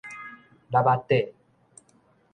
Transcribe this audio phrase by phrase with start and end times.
[0.71, 1.31] 塌仔底